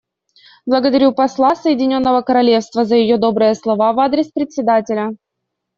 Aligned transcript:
Благодарю 0.65 1.11
посла 1.11 1.53
Соединенного 1.55 2.23
Королевства 2.23 2.85
за 2.85 2.95
ее 2.95 3.19
добрые 3.19 3.53
слова 3.53 3.93
в 3.93 3.99
адрес 3.99 4.31
Председателя. 4.31 5.11